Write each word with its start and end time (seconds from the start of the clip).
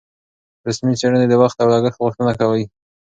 رسمي 0.67 0.93
څېړنې 0.99 1.27
د 1.29 1.33
وخت 1.41 1.57
او 1.59 1.67
لګښت 1.73 1.99
غوښتنه 2.03 2.31
کوي. 2.39 2.63